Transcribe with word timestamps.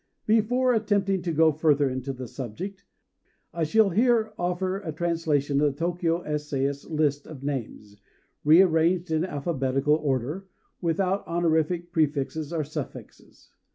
Before 0.25 0.73
attempting 0.73 1.21
to 1.21 1.31
go 1.31 1.51
further 1.51 1.87
into 1.87 2.11
the 2.11 2.27
subject, 2.27 2.85
I 3.53 3.63
shall 3.63 3.91
here 3.91 4.33
offer 4.35 4.79
a 4.79 4.91
translation 4.91 5.61
of 5.61 5.75
the 5.77 5.85
Tôkyô 5.85 6.25
essayist's 6.25 6.85
list 6.89 7.27
of 7.27 7.43
names, 7.43 7.97
rearranged 8.43 9.11
in 9.11 9.23
alphabetical 9.23 9.93
order, 9.93 10.47
without 10.81 11.23
honorific 11.27 11.91
prefixes 11.91 12.51
or 12.51 12.63
suffixes. 12.63 13.51